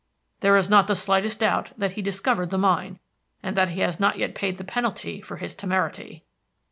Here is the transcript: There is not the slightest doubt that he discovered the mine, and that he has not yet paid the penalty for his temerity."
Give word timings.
There 0.39 0.57
is 0.57 0.67
not 0.67 0.87
the 0.87 0.95
slightest 0.95 1.41
doubt 1.41 1.73
that 1.77 1.91
he 1.91 2.01
discovered 2.01 2.49
the 2.49 2.57
mine, 2.57 2.97
and 3.43 3.55
that 3.55 3.69
he 3.69 3.81
has 3.81 3.99
not 3.99 4.17
yet 4.17 4.33
paid 4.33 4.57
the 4.57 4.63
penalty 4.63 5.21
for 5.21 5.35
his 5.37 5.53
temerity." 5.53 6.23